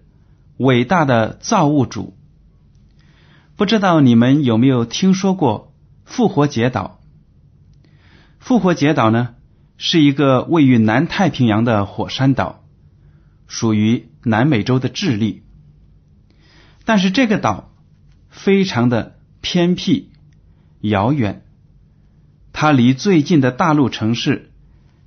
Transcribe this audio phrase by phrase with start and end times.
[0.61, 2.15] 伟大的造物主”。
[3.57, 5.73] 不知道你们有没有听说过
[6.05, 6.99] 复活节岛？
[8.39, 9.35] 复活节岛呢，
[9.77, 12.63] 是一个位于南太平洋的火山岛，
[13.47, 15.43] 属于南美洲的智利。
[16.85, 17.71] 但是这个岛
[18.29, 20.11] 非常的偏僻、
[20.81, 21.43] 遥远，
[22.51, 24.51] 它离最近的大陆城市。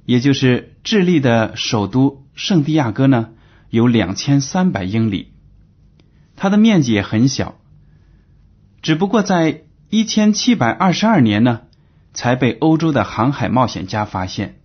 [0.07, 3.31] 也就是智利的首都圣地亚哥呢，
[3.71, 5.33] 有两千三百英里，
[6.37, 7.61] 它的面积也很小，
[8.83, 11.63] 只不过在一千七百二十二年呢，
[12.13, 14.61] 才被欧洲的航海冒险家发现。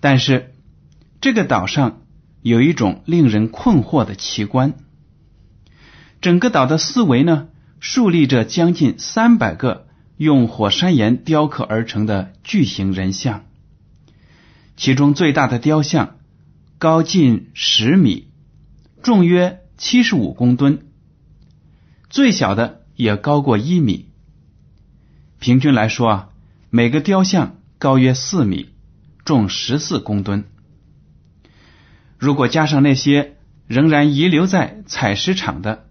[0.00, 0.54] 但是
[1.20, 2.02] 这个岛上
[2.42, 4.74] 有一种令人困惑的奇观，
[6.20, 7.48] 整个岛的四围呢，
[7.80, 13.44] 竖立着将近三百个用火山岩雕刻而成的巨型人像。
[14.76, 16.16] 其中最大的雕像
[16.78, 18.28] 高近十米，
[19.02, 20.80] 重约七十五公吨；
[22.10, 24.10] 最小的也高过一米。
[25.38, 26.28] 平均来说啊，
[26.68, 28.74] 每个雕像高约四米，
[29.24, 30.44] 重十四公吨。
[32.18, 35.86] 如果加上那些仍然遗留在采石场的，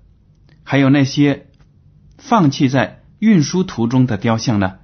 [0.64, 1.48] 还有那些
[2.20, 4.76] 放弃在运输途中的雕像呢，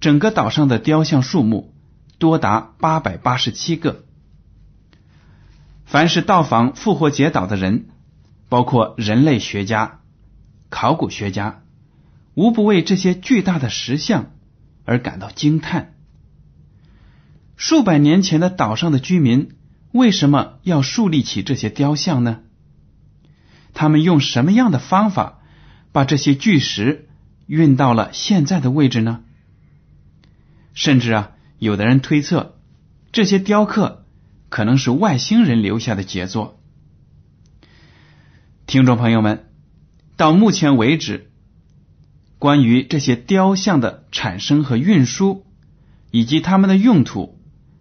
[0.00, 1.72] 整个岛上的雕像数目。
[2.18, 4.04] 多达八百八十七个。
[5.84, 7.89] 凡是到访复活节岛的人，
[8.50, 10.00] 包括人类学家、
[10.68, 11.62] 考古学家，
[12.34, 14.32] 无不为这些巨大的石像
[14.84, 15.94] 而感到惊叹。
[17.56, 19.56] 数百年前的岛上的居民
[19.92, 22.40] 为什么要树立起这些雕像呢？
[23.72, 25.40] 他们用什么样的方法
[25.92, 27.08] 把这些巨石
[27.46, 29.22] 运到了现在的位置呢？
[30.74, 31.32] 甚至啊。
[31.58, 32.56] 有的人推测，
[33.12, 34.06] 这些雕刻
[34.48, 36.59] 可能是外星人留下的杰作。
[38.70, 39.46] 听众朋友们，
[40.16, 41.32] 到目前为止，
[42.38, 45.44] 关于这些雕像的产生和运输，
[46.12, 47.36] 以及它们的用途，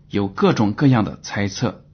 [0.10, 1.86] 有各种各样的猜测。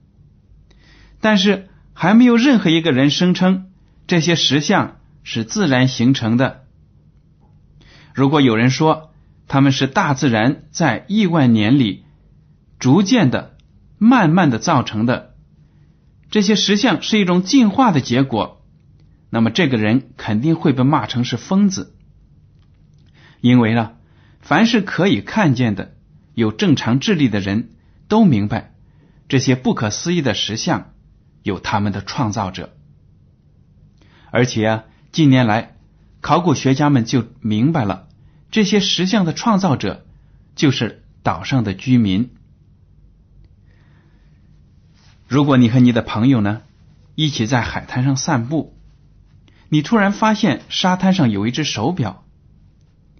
[1.20, 3.66] 但是，还没有任何一个人声称
[4.06, 6.64] 这些石像是自然形成的。
[8.14, 9.12] 如果有人说，
[9.46, 12.06] 他们是大自然在亿万年里
[12.78, 13.58] 逐渐的、
[13.98, 15.34] 慢慢的造成的。
[16.30, 18.62] 这些石像是一种进化的结果。
[19.36, 21.94] 那么，这个人肯定会被骂成是疯子，
[23.42, 23.92] 因为呢，
[24.40, 25.94] 凡是可以看见的、
[26.32, 27.68] 有正常智力的人
[28.08, 28.72] 都明白，
[29.28, 30.94] 这些不可思议的石像
[31.42, 32.74] 有他们的创造者。
[34.30, 35.76] 而且啊，近年来
[36.22, 38.08] 考古学家们就明白了。
[38.50, 40.06] 这些石像的创造者
[40.54, 42.30] 就是岛上的居民。
[45.28, 46.62] 如果你和你的朋友呢
[47.14, 48.75] 一起在海滩上散步，
[49.68, 52.24] 你突然发现沙滩上有一只手表，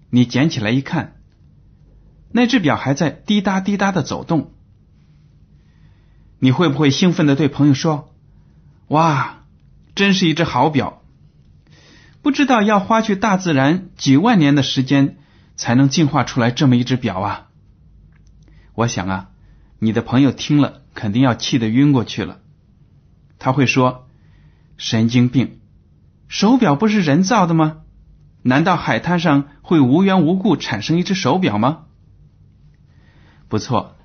[0.09, 1.15] 你捡起来一看，
[2.31, 4.53] 那只表还在滴答滴答的走动，
[6.39, 8.13] 你会不会兴奋的对朋友说
[8.87, 9.43] ：“哇，
[9.95, 11.01] 真是一只好表！”
[12.21, 15.17] 不知道要花去大自然几万年的时间
[15.55, 17.47] 才能进化出来这么一只表啊！
[18.73, 19.29] 我想啊，
[19.79, 22.39] 你的朋友听了肯定要气得晕过去了。
[23.39, 24.07] 他会说
[24.77, 25.56] ：“神经病，
[26.27, 27.83] 手表不是人造的吗？
[28.43, 31.85] 难道海滩上会无缘无故产生一只手表吗？
[33.49, 33.95] 不错，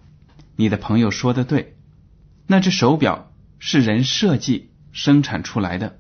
[0.56, 1.76] 你的朋友说的对，
[2.46, 5.98] 那只手表是人设计生产出来的。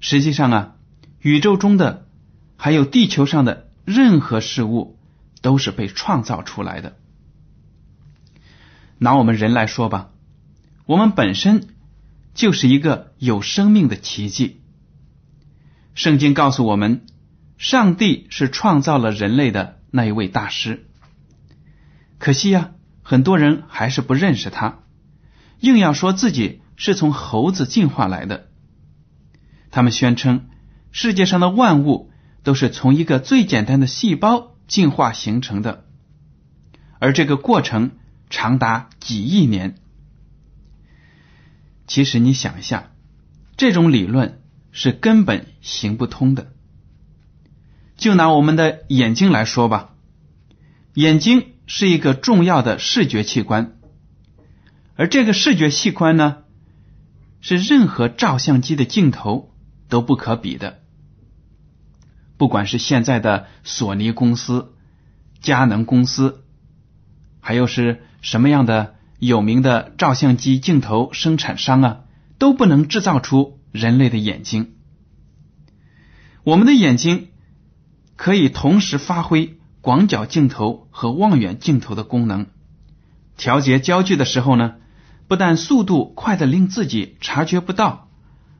[0.00, 0.76] 实际上啊，
[1.20, 2.06] 宇宙中的
[2.56, 4.98] 还有地球上的任何事物
[5.42, 6.96] 都是被创造出来的。
[8.98, 10.10] 拿我们人来说吧，
[10.86, 11.68] 我们本身
[12.34, 14.57] 就是一个有生命的奇迹。
[15.98, 17.04] 圣经告诉我们，
[17.56, 20.86] 上帝是创造了人类的那一位大师。
[22.18, 22.70] 可惜呀，
[23.02, 24.78] 很多人还是不认识他，
[25.58, 28.46] 硬要说自己是从猴子进化来的。
[29.72, 30.46] 他们宣称
[30.92, 32.12] 世界上的万物
[32.44, 35.84] 都是从一个最简单的细胞进化形成的，
[37.00, 37.90] 而这个过程
[38.30, 39.74] 长达几亿年。
[41.88, 42.92] 其实你想一下，
[43.56, 44.40] 这种理论
[44.78, 46.52] 是根本行不通的。
[47.96, 49.94] 就拿我们的眼睛来说吧，
[50.94, 51.54] 眼睛。
[51.70, 53.76] 是一个重要的视觉器官，
[54.96, 56.38] 而这个视觉器官呢，
[57.42, 59.52] 是任何照相机的镜头
[59.90, 60.80] 都不可比的。
[62.38, 64.72] 不管是现在的索尼公司、
[65.42, 66.42] 佳能公司，
[67.40, 72.00] 还有是什么样的有名的照相机镜头生产商啊，
[72.38, 74.74] 都不能制造出人类的眼睛。
[76.44, 77.28] 我们的眼睛
[78.16, 79.54] 可以同时发挥。
[79.80, 82.48] 广角镜头和望远镜头的功能，
[83.36, 84.74] 调节焦距的时候呢，
[85.28, 88.10] 不但速度快的令自己察觉不到，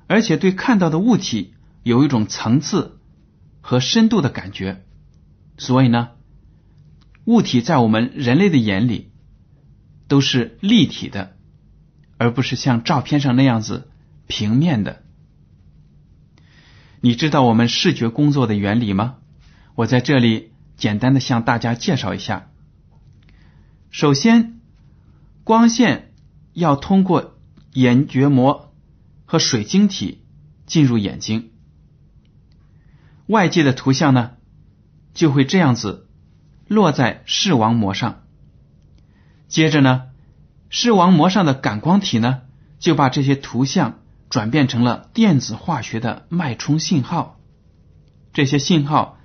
[0.07, 2.99] 而且对看到的物体有一种层次
[3.61, 4.85] 和深度的感觉。
[5.59, 6.11] 所以呢，
[7.25, 9.11] 物体在我们人类的眼里
[10.07, 11.37] 都是立体的，
[12.17, 13.91] 而不是像照片上那样子
[14.29, 15.03] 平面的。
[17.01, 19.17] 你知道我们视觉工作的原理吗？
[19.75, 20.53] 我在这里。
[20.79, 22.53] 简单的向大家介绍一下。
[23.91, 24.61] 首先，
[25.43, 26.13] 光线
[26.53, 27.37] 要通过
[27.73, 28.73] 眼角膜
[29.25, 30.23] 和水晶体
[30.67, 31.51] 进入眼睛，
[33.27, 34.37] 外界的图像呢
[35.15, 36.07] 就会这样子
[36.69, 38.23] 落在视网膜上。
[39.49, 40.11] 接着呢，
[40.71, 42.43] 视网膜上的感光体呢
[42.79, 43.99] 就把这些图像
[44.31, 47.41] 转变成了电子化学的脉冲信号，
[48.33, 49.19] 这些信号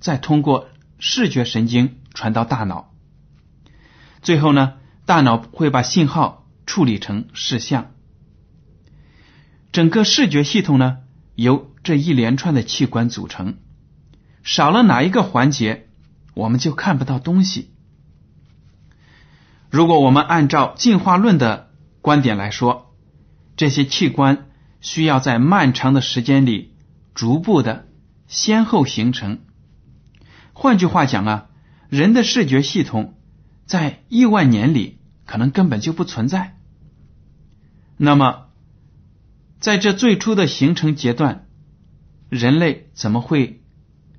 [0.00, 0.68] 再通过。
[1.00, 2.92] 视觉神经传到大脑，
[4.20, 4.74] 最后呢，
[5.06, 7.92] 大脑会把信号处理成视像。
[9.70, 10.98] 整个视觉系统呢，
[11.36, 13.58] 由这一连串的器官组成，
[14.42, 15.88] 少了哪一个环节，
[16.34, 17.70] 我们就看不到东西。
[19.70, 21.70] 如果我们按照进化论的
[22.00, 22.92] 观点来说，
[23.56, 24.47] 这些器官
[24.80, 26.74] 需要在漫长的时间里
[27.14, 27.88] 逐步的
[28.26, 29.40] 先后形成。
[30.52, 31.46] 换句话讲啊，
[31.88, 33.14] 人的视觉系统
[33.66, 36.56] 在亿万年里可能根本就不存在。
[37.96, 38.46] 那么，
[39.60, 41.46] 在这最初的形成阶段，
[42.28, 43.62] 人类怎么会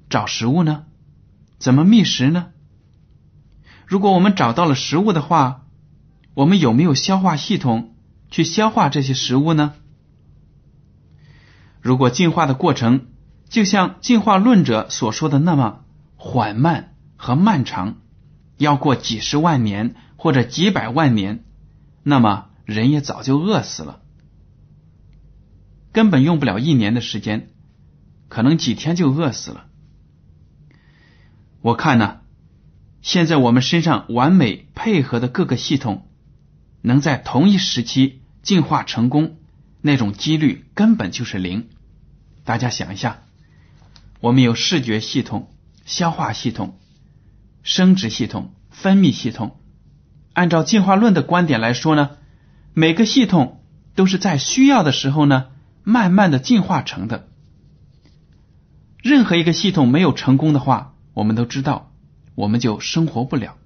[0.10, 0.86] 找食物呢？
[1.58, 2.48] 怎么觅食呢？
[3.86, 5.66] 如果我们找到了食物的话，
[6.34, 7.96] 我们有没有消化系统
[8.30, 9.74] 去消化这些食物呢？
[11.82, 13.08] 如果进化的过程
[13.50, 17.98] 就像进化论者所说的那么，缓慢和漫长，
[18.58, 21.44] 要过几十万年或者几百万年，
[22.04, 24.02] 那么人也早就饿死了，
[25.92, 27.50] 根本用不了一年的时间，
[28.28, 29.66] 可能几天就饿死了。
[31.62, 32.20] 我看呢，
[33.02, 36.08] 现在我们身上完美配合的各个系统，
[36.82, 39.39] 能在同一时期进化成功，
[39.82, 41.70] 那种几率根本就是零。
[42.44, 43.24] 大家想一下，
[44.20, 45.52] 我们有视觉系统。
[45.86, 46.78] 消化系统、
[47.64, 49.60] 生殖系统、分泌系统，
[50.34, 52.12] 按照进化论的观点来说呢，
[52.76, 53.64] 每个系统
[53.96, 55.48] 都是在需要的时候呢，
[55.84, 57.28] 慢慢的进化成的。
[59.02, 61.92] 任何一个系统没有成功的话，我们都知道，
[62.36, 63.58] 我们就生活不了，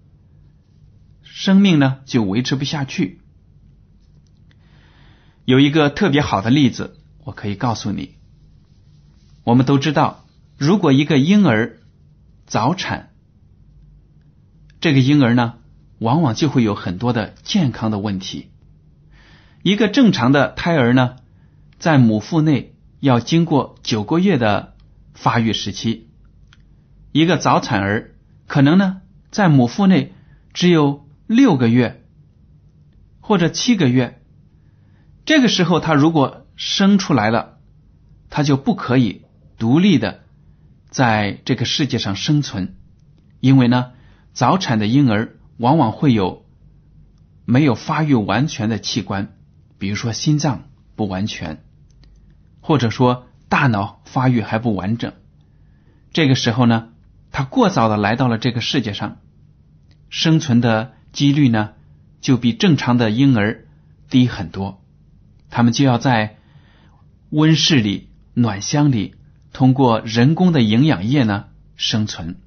[1.24, 3.20] 生命呢就维持不下去。
[5.46, 8.16] 有一个特别好的例子，我可以告诉你，
[9.44, 10.26] 我们都知道，
[10.58, 11.80] 如果一个婴儿。
[12.46, 13.14] 早产，
[14.82, 15.54] 这个婴儿呢，
[15.98, 18.52] 往往就会有很多的健康的问题。
[19.64, 21.16] 一个正常的胎儿呢，
[21.80, 24.76] 在母腹内要经过九个月的
[25.14, 26.10] 发育时期，
[27.14, 28.14] 一个早产儿
[28.46, 30.14] 可能呢，在母腹内
[30.54, 32.04] 只有六个月
[33.22, 34.22] 或者七个月。
[35.26, 37.58] 这个时候，他如果生出来了，
[38.30, 39.24] 他就不可以
[39.58, 40.22] 独立的
[40.90, 42.76] 在这个世界上生存，
[43.40, 43.92] 因为呢，
[44.34, 46.46] 早产的婴儿往往会有
[47.46, 49.34] 没有发育完全的器官，
[49.78, 51.64] 比如说心脏不完全，
[52.60, 55.14] 或者说大脑发育还不完整。
[56.12, 56.90] 这个时候呢，
[57.32, 59.20] 他过早的来到了这个世界上，
[60.10, 61.72] 生存的几率呢
[62.20, 63.66] 就比正常的婴儿
[64.10, 64.83] 低很多。
[65.56, 66.38] 他们就要在
[67.30, 69.14] 温室里、暖箱里，
[69.54, 71.46] 通过人工的营养液呢
[71.76, 72.38] 生存，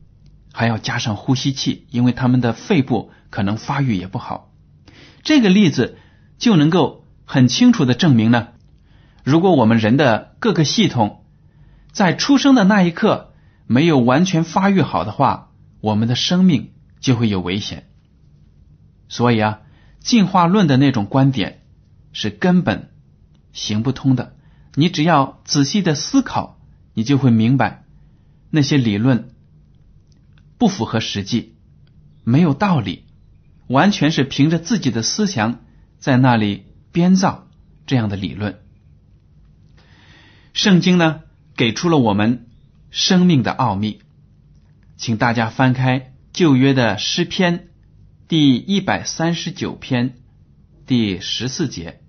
[0.52, 4.52] 还要加上呼吸器，因为他们的肺部可能发育也不好。
[5.22, 5.98] 这个例子
[6.36, 8.48] 就能够很清楚的证明呢，
[9.22, 11.24] 如果我们人的各个系统
[11.92, 13.34] 在出生的那一刻
[13.68, 17.88] 没有完全发育好的话，我们的生命就会有危险。
[19.08, 19.60] 所以啊，
[20.00, 21.62] 进化论的那种观点
[22.12, 22.90] 是根本。
[23.56, 24.36] 行不通的，
[24.74, 26.60] 你只要仔细的思考，
[26.92, 27.84] 你就会明白
[28.50, 29.30] 那些理论
[30.58, 31.54] 不符合实际，
[32.22, 33.04] 没有道理，
[33.66, 35.64] 完全是凭着自己的思想
[35.98, 37.48] 在那里编造
[37.86, 38.60] 这样的理论。
[40.52, 41.22] 圣经呢，
[41.56, 42.46] 给出了我们
[42.90, 44.00] 生命的奥秘，
[44.98, 47.68] 请大家翻开旧约的诗篇
[48.28, 50.18] 第一百三十九篇
[50.84, 52.02] 第十四节。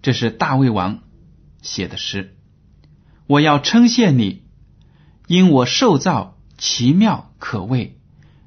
[0.00, 1.00] 这是大卫王
[1.62, 2.36] 写的诗。
[3.26, 4.44] 我要称谢你，
[5.26, 7.98] 因我受造奇妙可畏，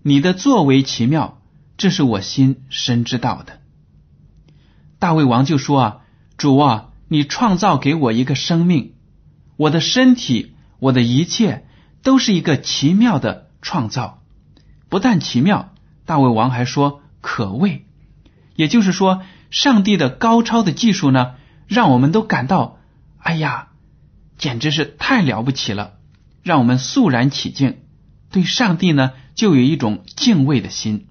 [0.01, 1.41] 你的作为奇妙，
[1.77, 3.60] 这是我心深知道的。
[4.98, 5.98] 大卫王就说啊，
[6.38, 8.93] 主啊，你创造给我一个生命，
[9.58, 11.67] 我的身体，我的一切
[12.01, 14.24] 都是一个奇妙的创造。
[14.89, 17.86] 不但奇妙，大卫王还说可畏，
[18.55, 21.36] 也就是说，上帝的高超的技术呢。
[21.72, 22.80] 让我们都感到，
[23.18, 23.70] 哎呀，
[24.38, 25.94] 简直是太了不起了！
[26.44, 27.78] 让我们肃然起敬，
[28.30, 31.08] 对上帝呢就有一种敬畏的心。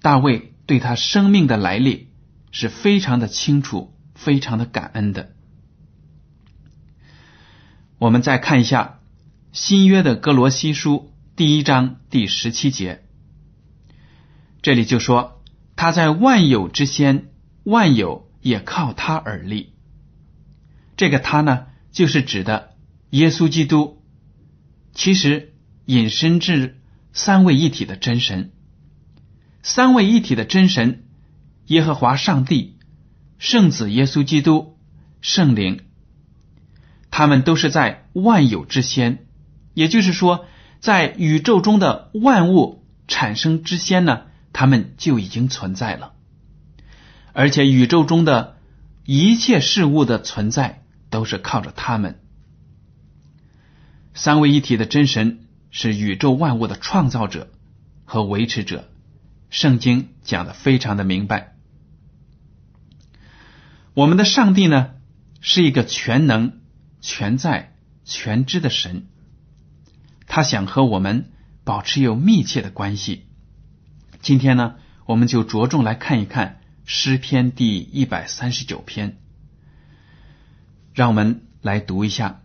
[0.00, 2.12] 大卫对他生命的来历
[2.52, 5.30] 是非常的清楚，非常的感恩的。
[7.98, 9.00] 我们再看一下
[9.50, 13.02] 新约的哥罗西书第一章第十七节，
[14.62, 15.42] 这里就说
[15.74, 17.26] 他在万有之先，
[17.64, 18.30] 万有。
[18.44, 19.72] 也靠他而立。
[20.96, 22.74] 这个他呢，就是指的
[23.10, 24.02] 耶稣基督。
[24.92, 25.54] 其实
[25.86, 26.78] 引申至
[27.12, 28.52] 三位一体的真神，
[29.62, 31.04] 三位一体的真神，
[31.66, 32.78] 耶和华上帝、
[33.38, 34.78] 圣子耶稣基督、
[35.20, 35.80] 圣灵，
[37.10, 39.26] 他们都是在万有之先，
[39.72, 40.46] 也就是说，
[40.78, 46.13] 在宇宙中的万物产生之先呢，他们就已经存在了。
[47.34, 48.56] 而且宇宙中的
[49.04, 52.20] 一切事物的存在都是靠着他们。
[54.14, 57.50] 三位一体的真神是宇宙万物的创造者
[58.04, 58.88] 和维持者，
[59.50, 61.56] 圣经讲的非常的明白。
[63.94, 64.92] 我们的上帝呢
[65.40, 66.60] 是一个全能、
[67.00, 67.74] 全在、
[68.04, 69.08] 全知的神，
[70.28, 71.32] 他想和我们
[71.64, 73.26] 保持有密切的关系。
[74.22, 74.76] 今天呢，
[75.06, 76.60] 我们就着重来看一看。
[76.86, 79.16] 诗篇第一百三十九篇，
[80.92, 82.42] 让我们来读一下，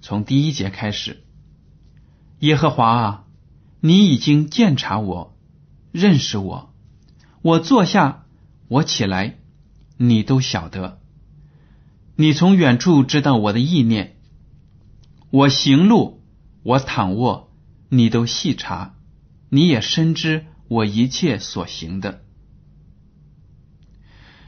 [0.00, 1.24] 从第一节开始。
[2.38, 3.24] 耶和华啊，
[3.80, 5.36] 你已经鉴察我，
[5.90, 6.72] 认识我。
[7.42, 8.26] 我坐下，
[8.68, 9.38] 我起来，
[9.96, 11.00] 你都晓得。
[12.14, 14.16] 你从远处知道我的意念。
[15.30, 16.22] 我行路，
[16.62, 17.52] 我躺卧，
[17.88, 18.94] 你都细察，
[19.48, 22.23] 你也深知我一切所行的。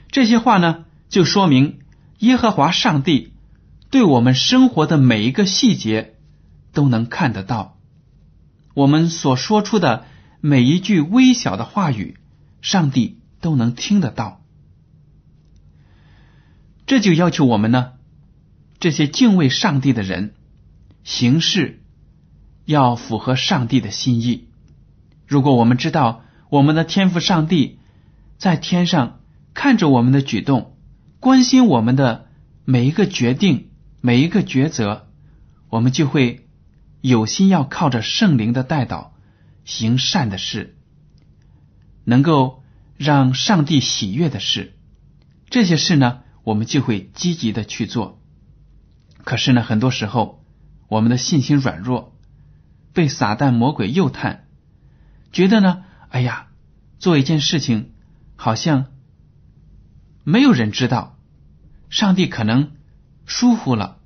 [0.09, 1.81] 这些话呢，就说明
[2.19, 3.33] 耶和华上帝
[3.91, 6.15] 对我们生活的每一个细节
[6.73, 7.77] 都能看得到，
[8.73, 10.05] 我们所说出的
[10.41, 12.17] 每一句微小的话语，
[12.63, 14.41] 上帝都能听得到。
[16.87, 17.93] 这就要求我们呢，
[18.79, 20.35] 这些敬畏上帝的人
[21.05, 21.83] 行事
[22.65, 24.49] 要符合上帝的心意。
[25.27, 27.79] 如果我们知道我们的天赋上帝
[28.39, 29.19] 在天上。
[29.57, 30.77] 看着我们的举动，
[31.19, 32.27] 关心我们的
[32.67, 33.71] 每一个决定、
[34.03, 35.09] 每一个抉择，
[35.71, 36.47] 我们就会
[37.01, 39.15] 有心要靠着圣灵的带导
[39.65, 40.77] 行善的事，
[42.05, 42.63] 能够
[42.99, 44.75] 让上帝喜悦的事。
[45.49, 48.21] 这些事呢，我们就会积极的去做。
[49.25, 50.45] 可是呢，很多时候
[50.89, 52.15] 我们的信心软弱，
[52.93, 54.45] 被撒旦魔鬼诱探，
[55.33, 56.49] 觉得呢，哎呀，
[56.99, 57.93] 做一件事情
[58.37, 58.89] 好像。
[60.29, 61.17] 没有人知道，
[61.89, 62.73] 上帝可能
[63.27, 63.99] 疏忽了，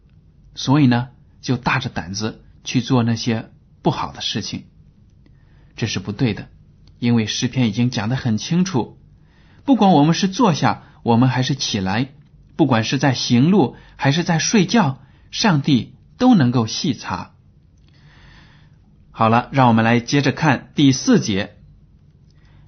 [0.54, 1.08] 所以呢，
[1.40, 3.50] 就大着胆子去做那些
[3.80, 4.66] 不好的事情，
[5.76, 6.48] 这是不对的。
[6.98, 8.98] 因为诗篇已经讲得很清楚，
[9.64, 12.10] 不管我们是坐下，我们还是起来，
[12.54, 15.00] 不管是在行路还是在睡觉，
[15.30, 17.30] 上帝都能够细察。
[19.10, 21.56] 好了，让我们来接着看第四节。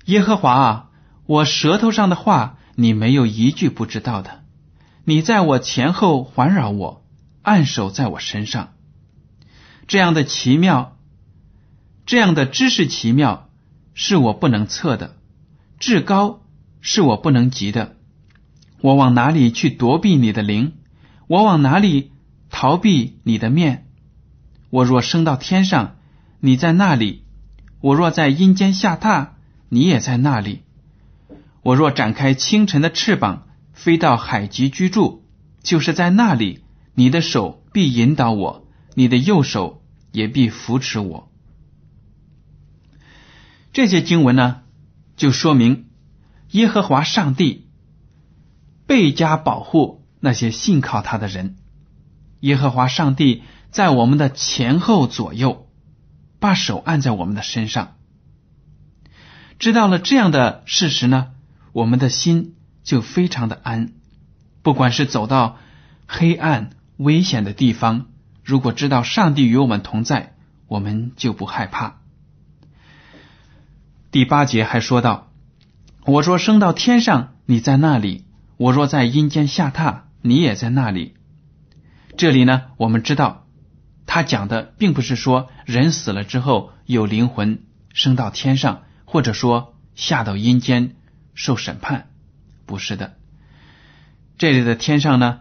[0.07, 0.91] 耶和华啊，
[1.27, 4.43] 我舌头上的话，你没有一句不知道的。
[5.05, 7.05] 你在我前后环绕我，
[7.43, 8.75] 按手在我身上，
[9.87, 10.97] 这样的奇妙，
[12.07, 13.49] 这样的知识奇妙。
[13.95, 15.17] 是我不能测的，
[15.79, 16.41] 至高
[16.81, 17.97] 是我不能及的。
[18.81, 20.73] 我往哪里去躲避你的灵？
[21.27, 22.11] 我往哪里
[22.49, 23.87] 逃避你的面？
[24.71, 25.97] 我若升到天上，
[26.41, 27.21] 你在那里；
[27.83, 29.33] 我若在阴间下榻，
[29.69, 30.62] 你也在那里。
[31.63, 35.25] 我若展开清晨的翅膀，飞到海极居住，
[35.63, 36.65] 就是在那里，
[36.95, 41.33] 你的手必引导我，你的右手也必扶持我。
[43.73, 44.63] 这些经文呢，
[45.17, 45.87] 就说明
[46.51, 47.69] 耶和华上帝
[48.87, 51.57] 倍加保护那些信靠他的人。
[52.41, 55.71] 耶和华上帝在我们的前后左右，
[56.41, 57.97] 把手按在我们的身上。
[59.59, 61.31] 知道了这样的事实呢，
[61.73, 63.93] 我们的心就非常的安。
[64.63, 65.59] 不管是走到
[66.07, 68.07] 黑暗危险的地方，
[68.45, 70.35] 如果知道上帝与我们同在，
[70.69, 72.01] 我们就不害怕。
[74.11, 75.33] 第八节还说到
[76.05, 78.25] ：“我说升到天上，你在那里；
[78.57, 81.15] 我若在阴间下榻，你也在那里。”
[82.17, 83.47] 这里呢，我们知道
[84.07, 87.65] 他讲的并不是说人死了之后有灵魂
[87.95, 90.95] 升到天上，或者说下到阴间
[91.35, 92.09] 受审判，
[92.67, 93.15] 不是的。
[94.39, 95.41] 这里的天上呢，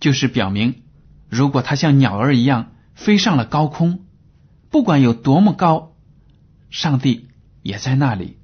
[0.00, 0.82] 就是表明，
[1.28, 4.04] 如果他像鸟儿一样飞上了高空，
[4.70, 5.94] 不管有多么高，
[6.70, 7.28] 上帝。
[7.62, 8.38] 也在那里。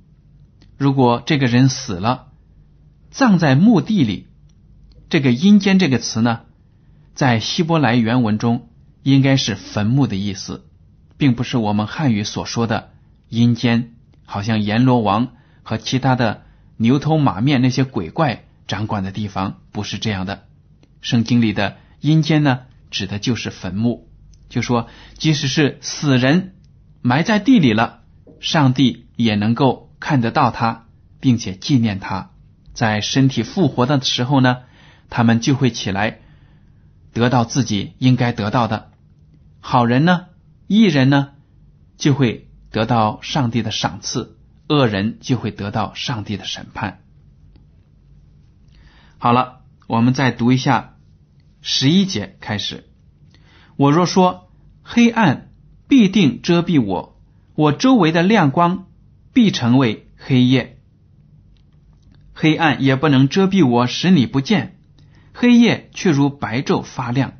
[0.76, 2.32] 如果这个人死了，
[3.12, 4.26] 葬在墓地里，
[5.08, 6.40] 这个“阴间”这个词呢，
[7.14, 8.68] 在希伯来原文中
[9.04, 10.66] 应该是坟墓的意思，
[11.18, 12.90] 并不是我们汉语所说的
[13.28, 16.41] 阴间，好像阎罗王和其他的
[16.76, 20.46] 牛头马面那些鬼怪掌管的地方，不是这样的。
[21.00, 24.08] 圣经里的阴间呢，指的就是坟墓，
[24.48, 26.54] 就说即使是死人
[27.00, 28.00] 埋在地里了，
[28.40, 29.06] 上帝。
[29.14, 30.86] 也能够看得到他，
[31.20, 32.30] 并且纪念他。
[32.72, 34.62] 在身体复活的时候呢，
[35.10, 36.20] 他们就会起来，
[37.12, 38.90] 得到自己应该得到的。
[39.60, 40.26] 好人呢，
[40.66, 41.34] 艺人呢，
[41.98, 44.34] 就会得到上帝的赏赐；
[44.68, 47.00] 恶人就会得到上帝的审判。
[49.18, 50.96] 好了，我们再读一下
[51.60, 52.88] 十一节开始。
[53.76, 54.50] 我若说
[54.82, 55.52] 黑暗
[55.88, 57.20] 必定遮蔽我，
[57.54, 58.86] 我周围的亮光。
[59.34, 60.78] 必成为黑夜，
[62.34, 64.72] 黑暗也不能遮蔽我，使你不见；
[65.32, 67.32] 黑夜却如白昼发亮，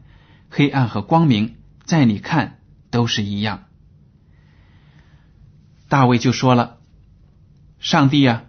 [0.49, 3.65] 黑暗和光明在你看都是一样。
[5.91, 6.79] 大卫就说了
[7.83, 8.45] ：“上帝啊，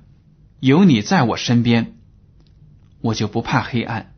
[0.62, 1.98] 有你在我身边，
[3.02, 4.14] 我就不怕黑暗，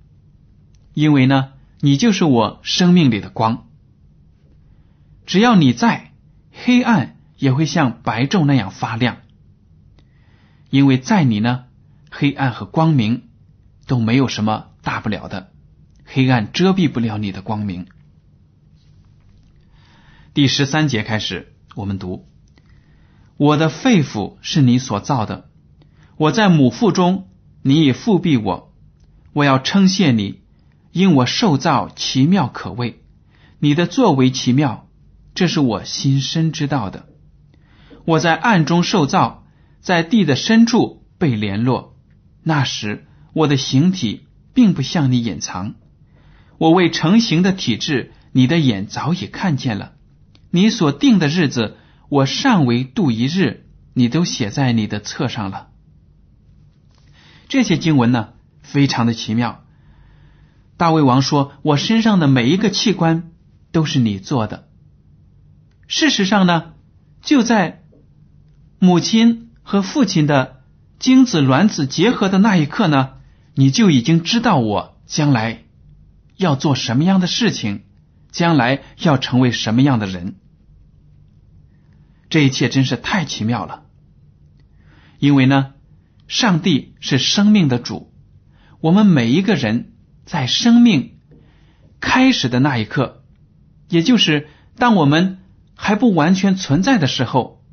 [0.93, 3.67] 因为呢，你就是我生命里的光。
[5.25, 6.11] 只要你在，
[6.51, 9.17] 黑暗。”也会像白昼那样发亮，
[10.69, 11.65] 因为在你呢，
[12.09, 13.23] 黑暗和光明
[13.87, 15.51] 都没有什么大不了的，
[16.05, 17.87] 黑暗遮蔽不了你的光明。
[20.33, 22.25] 第十三节开始，我们读：
[23.37, 25.49] 我的肺腑是你所造的，
[26.17, 27.27] 我在母腹中，
[27.63, 28.73] 你已复庇我，
[29.33, 30.41] 我要称谢你，
[30.93, 33.01] 因我受造奇妙可畏，
[33.59, 34.87] 你的作为奇妙，
[35.33, 37.07] 这是我心深知道的。
[38.05, 39.43] 我在暗中受造，
[39.81, 41.97] 在地的深处被联络。
[42.41, 45.73] 那时，我的形体并不向你隐藏。
[46.57, 49.91] 我未成形的体质，你的眼早已看见了。
[50.51, 51.75] 你所定的日子，
[52.09, 55.69] 我尚未度一日，你都写在你的册上了。
[57.47, 58.29] 这些经文呢，
[58.61, 59.63] 非常的奇妙。
[60.77, 63.31] 大卫王说：“我身上的每一个器官
[63.71, 64.67] 都是你做的。”
[65.87, 66.73] 事实上呢，
[67.21, 67.81] 就在。
[68.77, 70.61] 母亲和父亲的
[70.99, 73.13] 精子卵子结合的那一刻呢，
[73.55, 75.63] 你就已经知道我将来
[76.35, 77.83] 要做什么样的事情，
[78.31, 80.35] 将来要成为什么样的人。
[82.29, 83.85] 这一切真是太奇妙了。
[85.19, 85.73] 因为呢，
[86.27, 88.13] 上帝是生命的主，
[88.81, 89.93] 我们每一个人
[90.25, 91.17] 在生命
[91.99, 93.23] 开始的那一刻，
[93.89, 95.39] 也就是当我们
[95.75, 97.63] 还不完全存在的时候，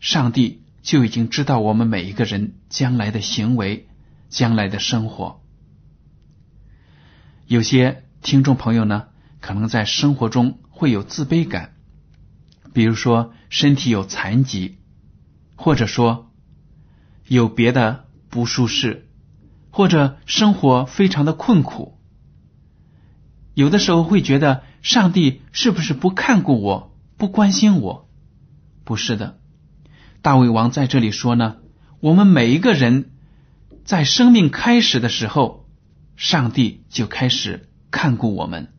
[0.00, 3.88] 上帝就已经知道我们每一个人将来的行为、
[4.28, 5.42] 将来的生活。
[7.46, 9.08] 有些听众朋友呢，
[9.40, 11.74] 可能在生活中会有自卑感，
[12.72, 14.78] 比如说身体有残疾，
[15.56, 16.30] 或者说
[17.26, 19.08] 有别的不舒适，
[19.70, 21.98] 或者生活非常的困苦。
[23.54, 28.08] 有的时候会觉得上帝是不是不看顾我、不关心我？
[28.84, 29.38] 不是的，
[30.22, 31.56] 大卫王在这里说呢，
[32.00, 33.10] 我们每一个人
[33.84, 35.68] 在生命开始的时候，
[36.16, 38.72] 上帝就开始看顾我们。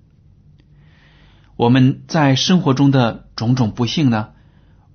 [1.55, 4.29] 我们在生活中的种种不幸呢，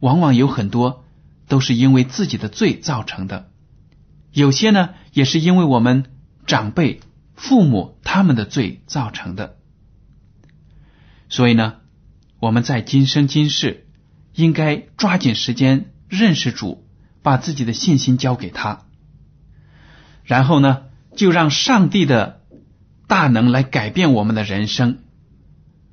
[0.01, 1.05] 往往有很多
[1.47, 3.49] 都是因为自己的罪造成的，
[4.33, 6.05] 有些呢也是因为我们
[6.47, 7.01] 长辈、
[7.35, 9.57] 父母他们的罪造成的。
[11.29, 11.75] 所以呢，
[12.41, 13.87] 我们在今生今世
[14.35, 16.85] 应该抓紧时间认识主，
[17.23, 18.87] 把自己的信心交给他，
[20.25, 20.83] 然后呢，
[21.15, 22.41] 就让上帝的
[23.07, 24.99] 大能来改变我们的人生。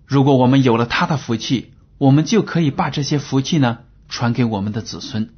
[0.06, 5.34] 如果我们有了他的福气，我们就可以把这些福气呢传给我们的子孙。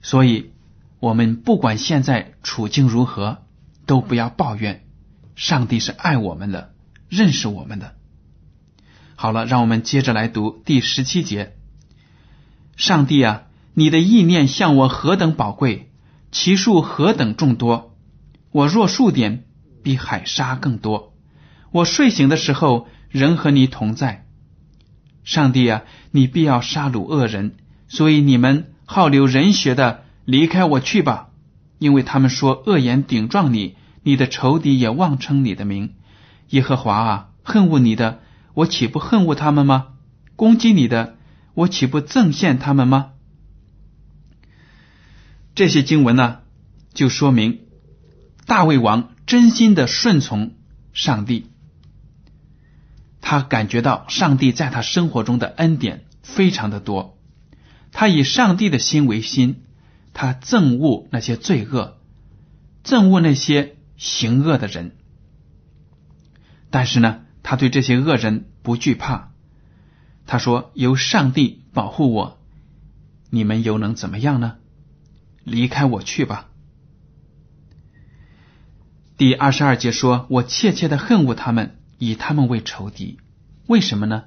[0.00, 0.52] 所以，
[1.00, 3.38] 我们不管现在处境如何，
[3.84, 4.84] 都不要抱怨。
[5.34, 6.72] 上帝是爱我们的，
[7.08, 7.94] 认识我们的。
[9.14, 11.56] 好了，让我们接着来读第十七节。
[12.76, 13.42] 上帝啊，
[13.74, 15.90] 你的意念向我何等宝贵，
[16.32, 17.96] 其数何等众多。
[18.50, 19.44] 我若数点，
[19.82, 21.12] 比海沙更多。
[21.70, 24.26] 我睡醒的时候，仍和你同在。
[25.24, 27.54] 上帝啊，你必要杀戮恶人，
[27.88, 31.30] 所以你们好流人血的离开我去吧，
[31.78, 35.94] 因为他们说恶言顶撞你，你的仇敌也妄称你的名。
[36.48, 38.20] 耶和华啊，恨恶你的。
[38.54, 39.88] 我岂不恨恶他们吗？
[40.34, 41.16] 攻击你的，
[41.54, 43.10] 我岂不憎羡他们吗？
[45.54, 46.38] 这些经文呢，
[46.94, 47.60] 就说明
[48.46, 50.54] 大卫王真心的顺从
[50.92, 51.46] 上帝，
[53.30, 57.18] 他感觉到上帝在他生活中的恩典非常的多，
[57.92, 59.64] 他以上帝的心为心，
[60.14, 61.98] 他憎恶那些罪恶，
[62.82, 64.96] 憎恶那些行恶的人，
[66.70, 67.20] 但是呢。
[67.42, 69.30] 他对这些恶人不惧怕，
[70.26, 72.38] 他说：“由上帝保护我，
[73.30, 74.56] 你们又能怎么样呢？
[75.44, 76.48] 离开我去吧。”
[79.16, 83.18] 第二十二节说：“我切切的恨恶他们，以他们为仇敌。
[83.66, 84.24] 为什么呢？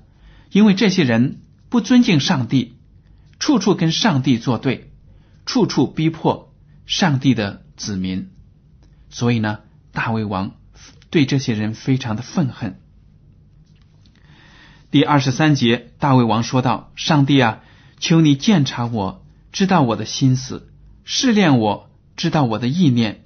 [0.51, 2.75] 因为这些人不尊敬上帝，
[3.39, 4.91] 处处跟上帝作对，
[5.45, 6.53] 处处逼迫
[6.85, 8.29] 上帝的子民。
[9.09, 9.59] 所以呢，
[9.91, 10.55] 大卫王
[11.09, 12.79] 对这些人非常的愤恨。”
[14.91, 17.63] 第二十三节，大卫王说道：“上帝啊，
[17.99, 20.69] 求你鉴察我，知道我的心思，
[21.05, 23.23] 试炼我，知道我的意念，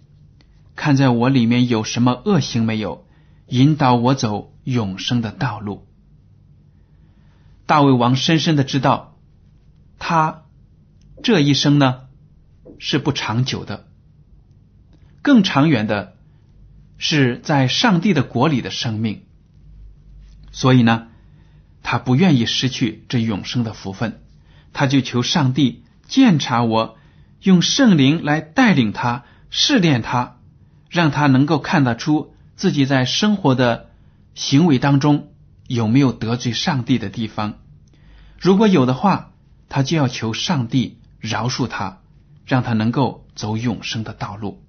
[0.76, 3.05] 看在我里面有什么恶行没有，
[3.48, 5.88] 引导我走永生的道路。”
[7.66, 9.18] 大卫王深深的知道，
[9.98, 10.44] 他
[11.24, 12.02] 这一生呢
[12.80, 13.88] 是不长久的，
[15.22, 16.16] 更长远的
[16.98, 19.24] 是在上帝的国里的生命，
[20.52, 21.08] 所以呢。
[21.88, 24.24] 他不愿意失去这永生的福分，
[24.74, 26.98] 他就求上帝鉴察我，
[27.42, 30.40] 用圣灵来带领他试炼他，
[30.90, 33.89] 让他能够看得出自己在生活的
[34.34, 35.34] 行为当中
[35.68, 37.56] 有没有得罪上帝的地方。
[38.39, 39.32] 如果有的话，
[39.70, 42.02] 他就要求上帝饶恕他，
[42.46, 44.63] 让他能够走永生的道路。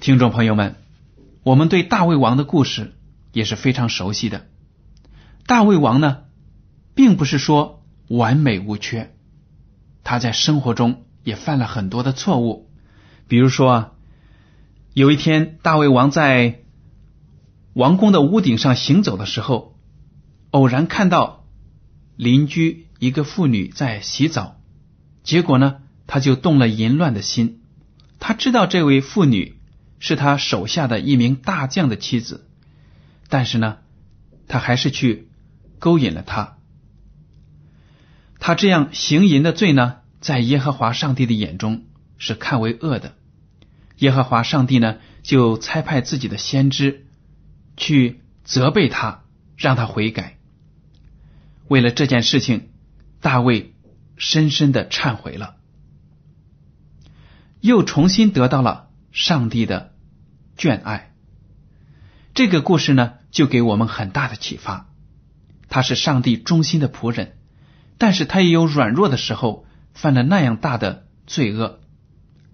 [0.00, 0.76] 听众朋友们，
[1.42, 2.94] 我们对大卫王的故事
[3.32, 4.46] 也是非常熟悉的。
[5.46, 6.24] 大卫王呢，
[6.94, 9.14] 并不是说完美无缺，
[10.04, 12.70] 他在生活中也犯了很多的错误。
[13.26, 13.92] 比如说啊，
[14.98, 16.64] 有一天大卫王在
[17.72, 19.78] 王宫的屋顶上行走的时候，
[20.50, 21.44] 偶然看到
[22.16, 24.60] 邻居一个妇女在洗澡，
[25.22, 25.76] 结果呢，
[26.08, 27.62] 他就动了淫乱的心。
[28.18, 29.60] 他知道这位妇女
[30.00, 32.48] 是他手下的一名大将的妻子，
[33.28, 33.76] 但是呢，
[34.48, 35.28] 他还是去。
[35.78, 36.58] 勾引了她，
[38.40, 41.84] 他这样行淫的罪呢，在耶和华上帝的眼中
[42.16, 43.14] 是看为恶的。
[43.98, 47.06] 耶和华上帝呢，就差派自己的先知
[47.76, 49.24] 去责备他，
[49.56, 50.38] 让他悔改。
[51.68, 52.70] 为了这件事情，
[53.20, 53.74] 大卫
[54.16, 55.56] 深深的忏悔了，
[57.60, 59.92] 又重新得到了上帝的
[60.56, 61.12] 眷爱。
[62.34, 64.88] 这个故事呢，就给我们很大的启发。
[65.68, 67.36] 他是上帝忠心的仆人，
[67.98, 71.80] 但是他也有软弱的时候，犯了那样大的罪恶，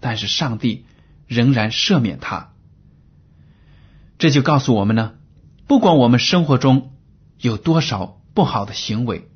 [0.01, 0.87] 但是上帝
[1.27, 2.53] 仍然赦免他。
[4.19, 5.15] 这就告诉我们呢，
[5.67, 6.93] 不管我们生活中
[7.39, 9.29] 有多少不好的行为，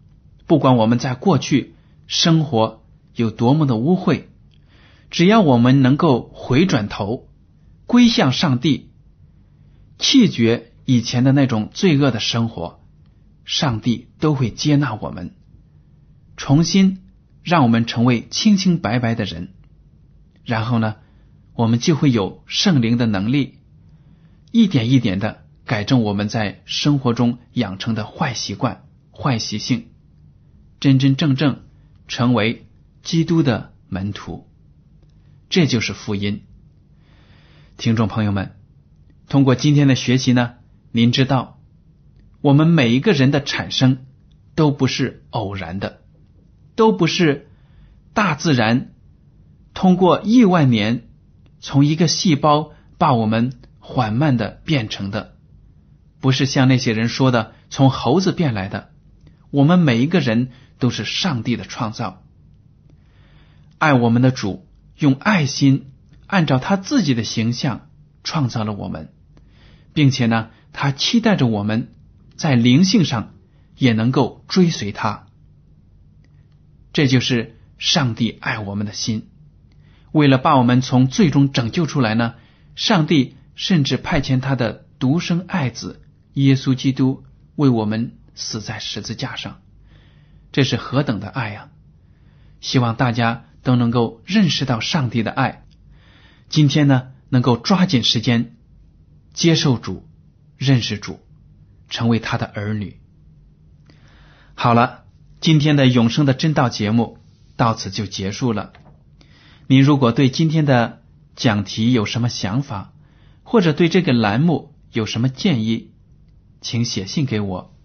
[0.47, 1.75] 不管我们在过去
[2.07, 4.25] 生活有多么的污秽，
[5.11, 7.29] 只要我们能够回转头
[7.87, 8.91] 归向上帝，
[9.99, 12.81] 弃绝以前的那种罪恶的生活，
[13.45, 15.35] 上帝都会接纳我们，
[16.37, 17.03] 重新
[17.43, 19.55] 让我们成为清清白白的人。
[20.45, 20.97] 然后呢，
[21.59, 23.59] 我们就会有圣灵的能力。
[24.53, 29.89] 一点一点的改正我们在生活中养成的坏习惯、坏习性，
[30.79, 31.65] 真真正正
[32.07, 32.69] 成为
[33.03, 34.47] 基督的门徒，
[35.51, 36.45] 这就是福音。
[37.77, 38.53] 听众朋友们，
[39.29, 40.55] 通过今天的学习呢，
[40.93, 41.59] 您知道，
[42.41, 44.07] 我们每一个人的产生
[44.55, 46.03] 都不是偶然的，
[46.77, 47.49] 都不是
[48.15, 48.93] 大自然
[49.75, 51.08] 通过亿万年
[51.61, 53.53] 从一个细胞把我们。
[53.91, 55.35] 缓慢的变成的，
[56.21, 58.91] 不是像那些人说的从猴子变来的。
[59.51, 62.23] 我们每一个人都是上帝的创造，
[63.79, 64.69] 爱我们的主
[64.99, 65.91] 用爱心
[66.27, 67.89] 按照他自己的形象
[68.25, 69.11] 创造了我们，
[69.95, 71.95] 并且呢，他期待着我们
[72.37, 73.33] 在灵性上
[73.75, 75.29] 也能够追随他。
[76.93, 79.31] 这就是上帝爱我们的心。
[80.19, 82.35] 为了把我们从最终拯救出来呢，
[82.75, 83.35] 上帝。
[83.59, 86.01] 甚至派遣他的独生爱子
[86.35, 87.25] 耶稣基督
[87.57, 89.61] 为我们死在十字架上，
[90.53, 91.71] 这是何等的爱啊！
[92.61, 95.65] 希望大家都能够认识到上帝的爱。
[96.49, 98.55] 今天呢，能够抓紧时间
[99.35, 100.07] 接受主、
[100.57, 101.19] 认识主，
[101.89, 103.01] 成为他的儿女。
[104.55, 105.03] 好了，
[105.41, 107.19] 今天的永生的真道节目
[107.57, 108.73] 到此就结束了。
[109.71, 111.03] 您如果对今天的
[111.37, 112.95] 讲题有什么想法？
[113.43, 115.91] 或者对这个栏目有什么建议，
[116.63, 117.77] 请写信给我。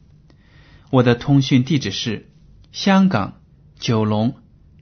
[0.91, 2.31] 我的通讯地址是
[2.71, 3.41] 香港
[3.77, 4.35] 九龙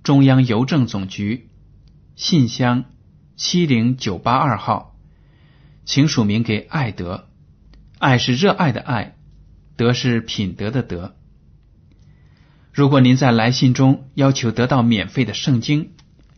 [0.04, 1.50] 中央邮政总局
[2.16, 2.86] 信箱
[3.36, 4.96] 七零九八二号，
[5.86, 7.30] 请署名给爱德。
[7.98, 9.16] 爱是热爱的爱，
[9.76, 11.16] 德是品德的德。
[12.72, 15.94] 如果您在来信中要求得到免费的圣经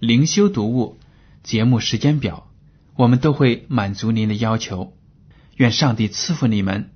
[0.06, 0.98] 灵修读物
[1.44, 2.52] 节目时间表。
[2.98, 4.98] 我们都会满足您的要求，
[5.56, 6.89] 愿上帝赐福你们，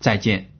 [0.00, 0.51] 再见。